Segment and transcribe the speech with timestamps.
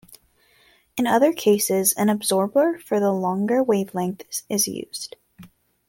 [0.97, 5.15] In other cases an absorber for the longer wavelengths is used.